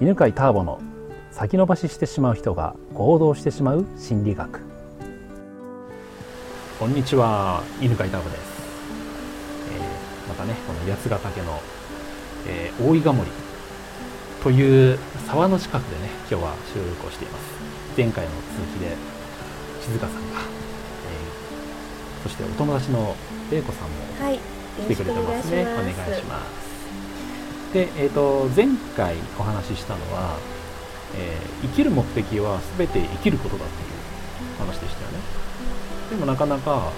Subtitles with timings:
[0.00, 0.80] 犬飼ターボの
[1.30, 4.60] 先延ばししてしまう人が行動してしまう心理学。
[6.78, 8.40] こんにちは犬飼ターボです、
[9.74, 11.60] えー、またねこの八ヶ岳の、
[12.48, 13.30] えー、大井ヶ森
[14.42, 17.44] という沢の近くでね今日は収録をしています。
[17.94, 18.96] 前回の続きで
[19.82, 23.14] 静香さんが、えー、そしてお友達の
[23.50, 23.94] 玲子さんも
[24.78, 26.69] 来てくれてますね、はい、お願いします
[27.72, 28.66] で、えーと、前
[28.96, 30.38] 回お話ししたのは、
[31.16, 35.18] えー、生きる目的は全て生きることだっていう話でしたよね。
[36.10, 36.90] でもなかなか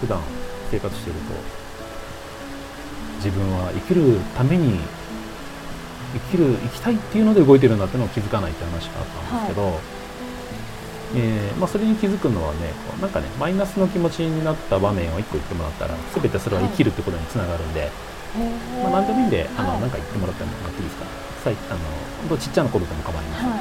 [0.00, 0.20] 普段
[0.70, 1.20] 生活してると
[3.16, 4.78] 自分は生きるために
[6.32, 9.74] 生きる生きたいっていうので動いてるんだっていうのを気づかないって話があったんですけど、はい、
[11.16, 17.90] えー、まあ、それに気づくのはねなんかねマイナスの気持ちになった場面を1個言ってもらったら全てそれは生きるってことにつながるんで、
[18.82, 21.04] まあ、何でもいいんで、あの、なんか言ってもらってもらっていいですか？
[21.44, 21.78] さい、あの、
[22.28, 23.50] 本当ちっちゃなことでも構いません。
[23.50, 23.58] はい。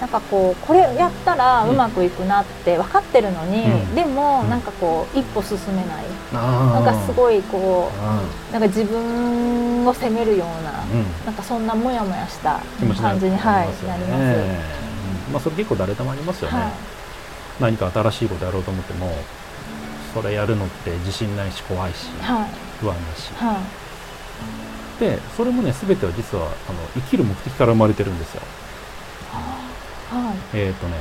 [0.00, 6.34] なんかこうこれやったらうまくいくなって分かってるのに、うん、でもなんかこう一歩進めない、うん、
[6.72, 12.62] なんかすごいこうなんか自分を責めるような、うん、なんかそんなモヤモヤした
[12.98, 16.72] 感じに、はい、なります、まあ、それ結構誰でもありますよね、はい、
[17.60, 19.14] 何か新しいことやろうと思っても
[20.14, 22.48] それやるのって自信ないし怖いし、はい、
[22.80, 23.62] 不安だし、は
[24.98, 28.42] い、でそれもね全ては実はあの生きる目的から生まれてるんですよ、
[29.30, 30.96] はい、えっ、ー、とね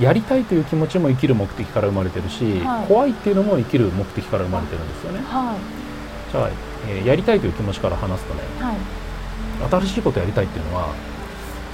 [0.00, 6.50] やりたいという気持ちも生きる目的から生まれてるし、はい、怖いっていうのも生きる目的から生まれてるんですよね、はい、じゃあ、
[6.88, 10.94] えー、やりたいという気持ちから話すとね、はい、新しいことやりたいっていうのは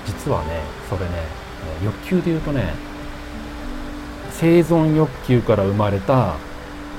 [0.06, 1.42] 実はねそれね
[1.84, 2.91] 欲求で言うとね
[4.38, 6.36] 生存欲求から生まれた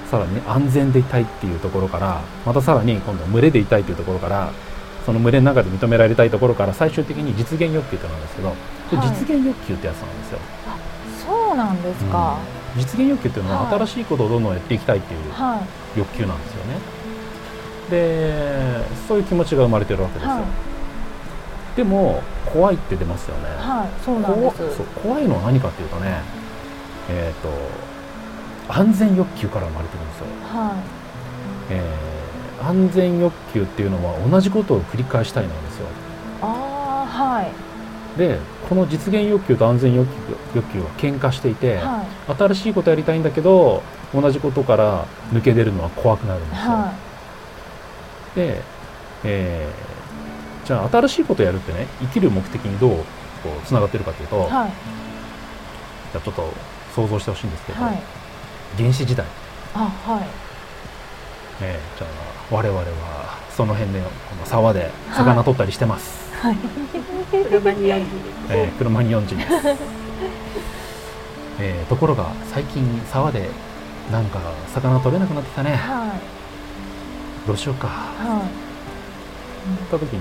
[0.09, 4.51] さらに安全でいたいっていうところからまたさらに今度群れでいたいというところから
[5.05, 8.57] その群れの中で認められたいところから最終的に実現欲求ってなんですけど、はい、
[8.91, 10.39] 実現欲求ってやつなんですよ。
[10.67, 10.77] あ
[11.25, 12.37] そうなんですか、
[12.75, 15.19] うん、実現欲求っていうのは新しいことをどんどんやっていきたいっていう
[15.97, 16.77] 欲求なんですよね。
[17.89, 20.31] でそういう気持ちが生まれてるわけですよ。
[20.31, 20.43] はい、
[21.75, 23.49] でも怖いって出ますよね。
[23.57, 26.21] はい、そうなんです怖いのは何かっていうとね、
[27.09, 27.49] えっ、ー、と
[28.73, 30.73] 安全欲求から生まれてるんですよ、はい。
[31.71, 35.87] えー、安全欲求っていうのは同じことを繰り返したいなんですよ。
[36.41, 37.73] ああはい。
[38.17, 43.81] でこの実現欲求と安全欲求欲求は喧嘩していて、はい、新しいことやりたいんだけど
[44.13, 46.93] 同じことから抜け出るのは怖くなるんですよ、は
[48.33, 48.61] い、で、
[49.23, 53.03] えー、じゃあ新しいことやるってね生きる目的にどうこ
[53.63, 56.53] うつながってるかというと、はい、じゃあちょっと
[56.95, 57.99] 想像してほしいんですけど、はい。
[58.77, 59.25] 原始時代。
[59.73, 60.43] あはい。
[61.61, 66.57] えー、じゃあ我々はその辺でこの沢で魚取ったりしてます、はい、
[67.31, 68.05] 車に4時
[68.49, 69.49] えー、車に4時です、
[71.59, 73.49] えー、ところが最近沢で
[74.11, 74.39] なんか
[74.73, 76.15] 魚取れなくなってきたね、は
[77.45, 80.19] い、どうしようか、はい、言った時に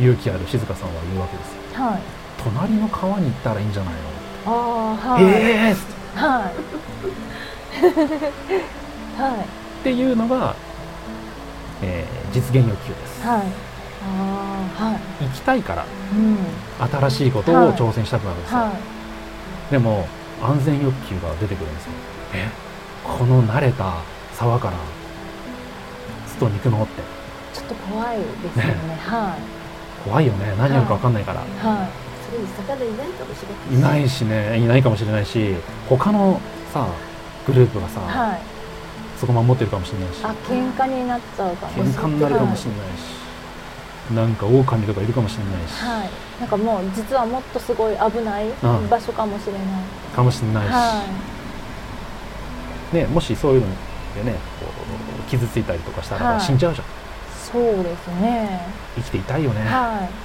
[0.00, 2.02] 勇気ある静香さんは言うわけですよ、はい、
[2.42, 4.13] 隣の川に行ったらいいんじゃないの？
[4.46, 5.26] あ、はい、え
[5.70, 6.20] えー。
[6.20, 6.54] はい。
[9.20, 9.44] はい、っ
[9.82, 10.54] ていうのが、
[11.82, 13.42] えー、実現欲求です、はい。
[14.06, 16.36] あはい、行きたいから、うん、
[16.88, 20.06] 新しいことを挑戦したくなるんですよ、はい、でも
[20.42, 21.92] 安全欲求が出てくるんですよ。
[22.34, 22.48] え？
[23.02, 24.02] この慣れた
[24.34, 24.76] 沢から
[26.26, 27.02] 外に行くのって。
[27.52, 30.08] ちょっと怖いですよね、ね、はい。
[30.08, 30.54] 怖いよね。
[30.58, 31.46] 何やるか分かんないから、は
[31.84, 34.58] い魚いないかもしれないいないしね。
[34.58, 35.54] いないかもしれないし
[35.88, 36.40] 他の
[36.72, 36.86] さ
[37.46, 38.40] グループがさ、はい、
[39.18, 40.24] そこ守ってるかもしれないし。
[40.24, 48.48] あ喧嘩になっちゃうかも喧嘩になるかもしれないし、なんか狼とかいるかもしれないし、はい、なんかもう実はもっとすごい危ない
[48.90, 49.62] 場所かもしれない、
[50.14, 51.04] かもしれないし、は
[52.92, 53.66] い、ね、もしそういうの
[54.16, 54.66] でねこ
[55.26, 56.86] う傷ついたりとかしたら死んじゃうじゃん、
[57.52, 58.66] そうですね。
[58.96, 60.23] 生きていたいよね、はい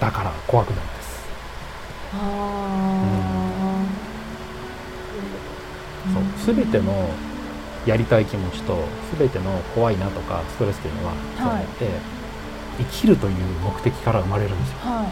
[0.00, 1.24] だから怖くなるんです。
[2.14, 2.16] あ、
[6.06, 6.14] うん、
[6.46, 6.54] そう。
[6.54, 7.10] 全ての
[7.86, 8.76] やりたい気持ちと
[9.18, 11.88] 全ての怖いなとかストレスというのはそうやって、
[12.78, 13.34] 生きるという
[13.64, 15.08] 目的から生まれるんですよ、はい、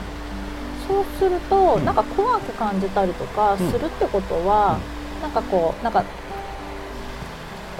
[0.86, 4.78] そうすると、うん、なんか怖く感じたりとかするってことは、
[5.16, 6.04] うん、なんかこうなんか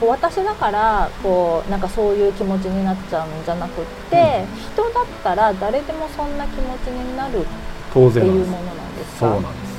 [0.00, 7.42] こう私だからこうなんかそういう気持ちになっちゃうんじゃなくって、うん、人だったら誰でもそんな気持ちになるっ
[7.92, 9.20] ていうものなんですか？
[9.20, 9.76] そうなんです。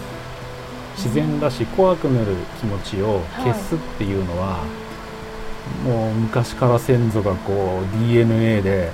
[0.98, 4.64] 自然だし怖くなる気持ちを消すっていうのは、は
[5.86, 8.92] い、もう昔から先祖がこう DNA で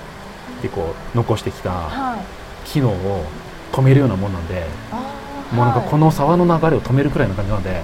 [0.60, 2.20] ってこう残してきたはい。
[2.68, 3.24] 機能を
[3.72, 4.66] 止めるようなもんなんで
[5.52, 7.82] もうなんかこの沢の流れを止めるくらいの感じなんで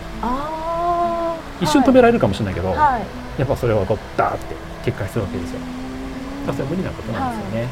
[1.62, 4.54] 一瞬止められるかもしれないけど、はいやっぱそれはこうダーって
[4.84, 5.60] 決壊するわけですよ。
[6.46, 7.68] だからそれは無理なことなんですよね、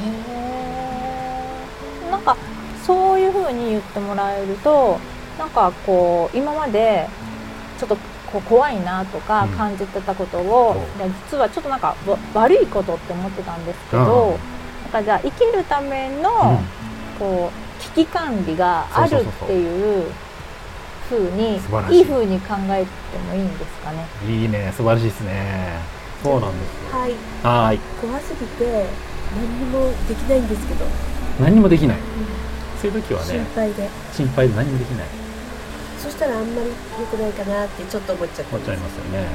[0.00, 2.10] へー。
[2.10, 2.34] なんか
[2.86, 4.98] そういうふうに言ってもらえると
[5.38, 7.06] なんかこう今まで
[7.78, 7.96] ちょっと
[8.32, 9.50] こう怖いなとかうん。
[9.50, 11.06] 感じてたことを、そう。
[11.06, 14.38] いや実はちょっとなんかわ悪いことって思ってたんですけど、
[14.84, 16.22] なんかじゃあ生きるためうん。
[16.22, 16.60] の、
[17.18, 20.10] こう危機管理があるっていう
[21.08, 21.98] ふうに素晴らしい。
[21.98, 24.06] いいふうに考えてもいいんですかね。
[24.28, 25.80] いいね素晴らしいですね。
[26.22, 26.98] そうなんですよ。
[26.98, 27.12] はい。
[27.42, 27.78] はーい。
[28.00, 28.86] 怖すぎて
[29.36, 30.84] 何にもできないんですけど、
[31.40, 31.98] 何もできない。
[32.80, 33.88] そういう時は心ね配で。
[34.12, 35.06] 心配で何もできない。
[35.98, 36.68] そしたらあんまり
[37.00, 39.26] 良くないかなってちょっと思っちゃった思っちゃいますよね。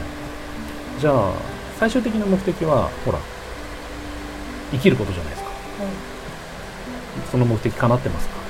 [0.99, 1.33] じゃあ
[1.79, 3.19] 最終的な目的はほら
[4.71, 5.49] 生きることじゃないですか。
[5.49, 5.57] はい。
[7.31, 8.40] その目的叶ってますか？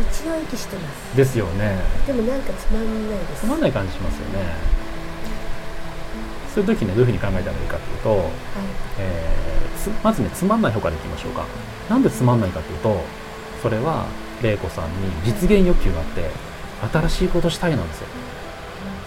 [0.00, 1.16] 一応息してます。
[1.16, 1.78] ですよね。
[2.06, 3.40] でもなんかつまんないです。
[3.42, 4.54] つまんない感じしますよね。
[6.54, 8.28] そういう時ねどういうふうに考えたらいいかというと、はい。
[8.98, 11.44] えーつまずねつまんない方からいきましょうか。
[11.88, 13.00] なんでつまんないかというと
[13.62, 14.06] それは
[14.42, 14.90] 玲子さんに
[15.24, 16.30] 実現欲求があって
[16.92, 18.06] 新しいことしたいなんですよ。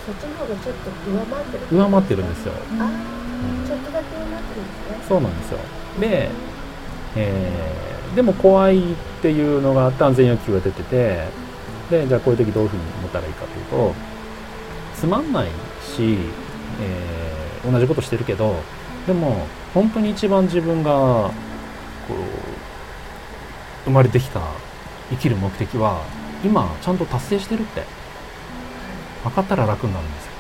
[0.06, 1.78] そっちの方がちょっと上回ってる。
[1.78, 2.54] 上回ってるんですよ。
[2.80, 5.06] あーちょっとだけ上回ってるんですね。
[5.08, 5.60] そうなんですよ。
[6.00, 6.30] で、
[7.16, 11.28] えーでも怖いっていうのがあって安全欲求が出てて
[11.90, 13.94] でじゃあこういう時どういうふうに思ったらいいかというと
[14.96, 16.18] つまんないし、
[16.82, 18.56] えー同じことしてるけど
[19.06, 21.32] でも本当に一番自分がこ
[22.16, 22.16] う
[23.86, 24.42] 生まれてきた
[25.12, 26.02] 生きる目的は
[26.44, 27.84] 今ちゃんと達成してるって
[29.24, 30.32] 分かったら楽になるんですよ、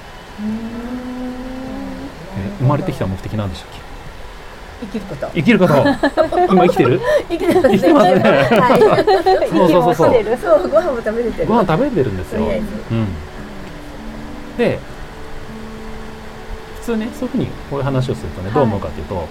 [2.39, 3.90] えー生まれてきた目的なんでしたっけ？
[4.81, 5.27] 生きること。
[5.33, 5.73] 生きること。
[6.49, 6.99] 今生きてる？
[7.29, 10.13] 生きてます生きてますねはそうそうそう。
[10.13, 11.47] そうそうご飯も食べれてる。
[11.47, 13.07] ご飯食べれてるんですよ、うん、
[14.57, 14.79] で
[16.79, 18.53] 普通ねそういうふうにこういう話をするとねはい。
[18.55, 19.27] どう思うかっていうと、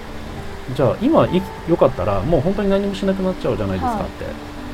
[0.75, 4.05] じゃあ今いよかったらもう本当に何もしなくなっちゃうじゃないですかはい。
[4.05, 4.25] って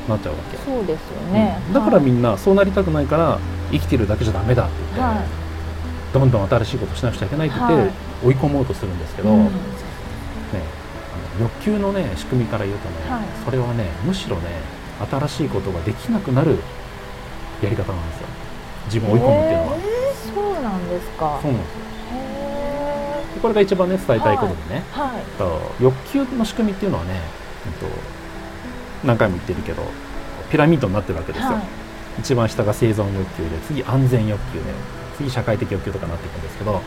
[0.07, 1.59] なっちゃうわけ、そうですよね。
[1.67, 1.73] うん。
[1.73, 3.39] だからみんんなそうなりたくないから
[3.71, 5.23] 生きてるだけじゃダメだって言って、は
[6.13, 7.91] どんどん新しいことしなくちゃいけないって言って、はい。
[8.23, 9.43] 追い込もうとするんですけど、うん。
[9.43, 9.59] ね、あの
[11.39, 13.23] 欲求のね仕組みから言うとね、はい。
[13.45, 14.43] それはねむしろね
[15.09, 16.57] 新しいことができなくなる
[17.61, 18.27] やり方なんですよ。
[18.85, 19.77] 自分を追い込むっていうのは、
[20.33, 21.39] そうなんですか。
[21.41, 21.79] そうなんですよ。
[23.41, 25.21] これが一番ね伝えたいことでね、ーはい。
[25.37, 27.21] と欲求の仕組みっていうのはね、
[27.65, 27.85] えっと、
[29.05, 29.83] 何回も言ってるけど
[30.49, 31.63] ピラミッドになってるわけですよ、はい。
[32.19, 34.65] 一番下が生存欲求で次安全欲求で
[35.17, 36.81] 次社会的欲求とかになっていくんですけど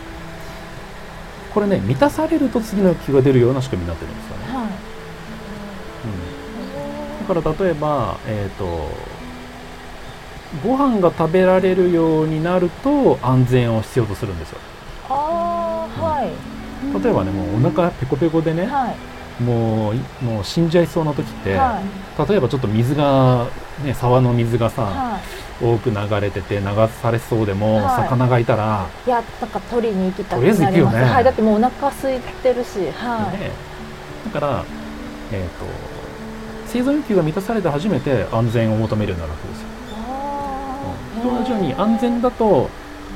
[1.52, 4.67] これね満たされると次の欲求が出るような仕組みになってるんですよね、はい。
[7.25, 8.88] うん、だから例えばえっ、と
[10.64, 14.58] ご飯が食べられるようになると安全を必要とするんですよ
[15.08, 17.02] ああ、はい。
[17.02, 19.43] 例えばねもうお腹ペコペコでね、はい。
[19.43, 22.29] もういもう死んじゃいそうな時って、はい。
[22.29, 23.47] 例えばちょっと水が、
[23.85, 25.20] ね、沢の水がさ、は
[25.60, 26.64] 多く流れてて流
[27.02, 29.08] されそうでも、はい魚がいたら、い。
[29.08, 30.96] いや、なんか取りに行きたくとりあえず行なります。
[30.96, 31.24] くよねはい。
[31.24, 33.38] だってもうお腹空いてるし、はい。
[33.38, 33.50] ね、
[34.32, 34.64] だから、
[35.32, 35.66] えー、と
[36.66, 39.70] 生存欲求が満たされて初めて安全を求めるようになるわけですよ。
[41.23, 42.70] と同じように安全だと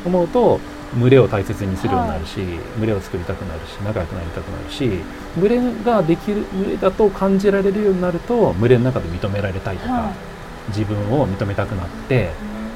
[0.05, 0.61] 思うと
[0.99, 2.41] 群れを大切にするようになるし、
[2.79, 5.01] 群れを作りたくなるし仲良くなりたくなるし
[5.41, 10.34] 群れができる群れだと感じられるようになると群れの中で認められたいとか、はい
[10.69, 12.31] 自分を認めたくなって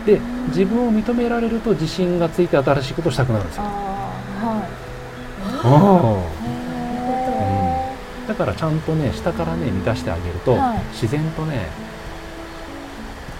[0.06, 3.62] で自分を認められると自信がついて新しいことをしたくなるんですよ。
[3.64, 3.70] は
[4.66, 4.78] い。
[8.24, 11.66] へだからちゃんとね下からね満たしてあげると、はい自然とね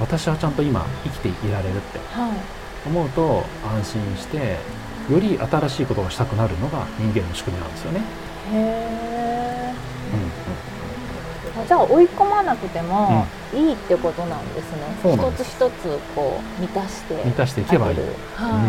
[0.00, 2.32] 私はちゃんと今生きていられるってーはい。
[2.86, 4.56] 思うと安心して
[5.10, 8.00] より新しいことがしたくなるのが人間の仕組みなんですよね。
[11.68, 14.78] じゃあ追い込まなくてもいいってことなんですね。
[15.02, 17.92] そうなんで一つ一つこう満たしてん、満たしていけばいい。
[17.92, 18.62] あげるうんはい。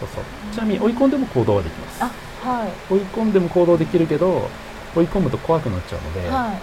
[0.00, 2.10] そうそうちなみに追い込んでも行動はできますあ
[2.42, 4.48] はい追い込んでも行動できるけど
[4.96, 6.58] 追い込むと怖くなっちゃうので、はい。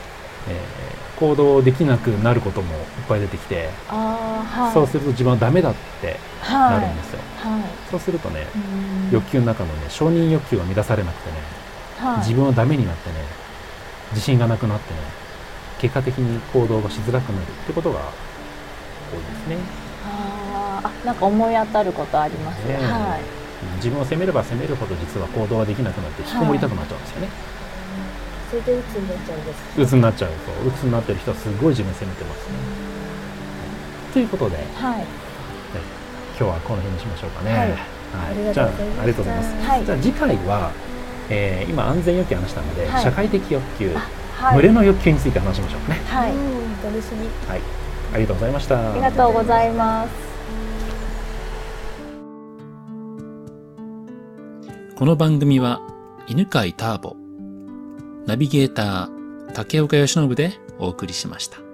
[0.50, 4.74] えー行動できなくなることもいっぱい出てきて、ああはい。
[4.74, 7.62] そうすると自分はダメだってはないるんですよ、はい。
[7.92, 8.58] そうするとねう
[9.12, 11.38] ん欲求の中のね承認欲求が満たされなくてね
[12.00, 12.18] はい。
[12.22, 13.18] 自分はダメになってね
[14.12, 15.00] 自信がなくなってね
[15.80, 19.58] 結果的に行動がしづらくなるってことが多いですね。
[20.04, 22.66] あなんか思い当たることあります。
[22.68, 22.76] ね。
[22.76, 23.42] はい。
[23.76, 27.28] 自分を責めれば責めるほど実は行動ができなくなって引きこもりたくなっちゃうんですよね、
[28.50, 32.54] それで鬱になっちゃうんです鬱になっちゃうと鬱になってる人はすごい自分責めてますね。
[34.14, 34.66] ということではい。
[36.40, 37.70] 今日はこの辺にしましょうかね、はい。
[37.70, 37.78] はい。
[37.78, 39.02] ありがじゃあとうございました。
[39.04, 39.68] ありがとうございます。
[39.70, 39.86] はい。
[39.86, 40.72] じゃあ次回は、
[41.34, 43.04] えー今安全欲求話したので、はい。
[43.04, 43.94] 社会的欲求、
[44.36, 44.56] はい。
[44.56, 45.96] 群れの欲求について話しましょうね。
[46.08, 46.32] はい。
[46.32, 47.62] うん楽しみはい。
[48.14, 48.92] ありがとうございました。
[48.92, 50.10] ありがとうございます。
[54.98, 55.82] この番組は
[56.28, 57.16] 犬飼ターボ、
[58.28, 61.71] ナビゲーター竹岡由伸でお送りしました。